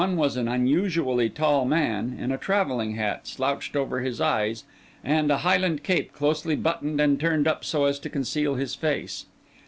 One 0.03 0.17
was 0.17 0.35
an 0.35 0.47
unusually 0.47 1.29
tall 1.29 1.63
man, 1.63 2.17
in 2.19 2.31
a 2.31 2.37
travelling 2.39 2.95
hat 2.95 3.27
slouched 3.27 3.75
over 3.75 3.99
his 3.99 4.19
eyes, 4.19 4.63
and 5.03 5.29
a 5.29 5.37
highland 5.45 5.83
cape 5.83 6.11
closely 6.11 6.55
buttoned 6.55 6.99
and 6.99 7.19
turned 7.19 7.47
up 7.47 7.63
so 7.63 7.85
as 7.85 7.99
to 7.99 8.09
conceal 8.09 8.55
his 8.55 8.73
face. 8.73 9.27